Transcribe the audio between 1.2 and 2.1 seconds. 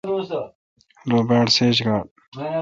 باڑ سیج گار۔